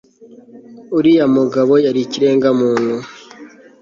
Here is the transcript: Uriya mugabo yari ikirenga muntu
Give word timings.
Uriya 0.97 1.25
mugabo 1.37 1.73
yari 1.85 1.99
ikirenga 2.05 2.49
muntu 2.59 2.95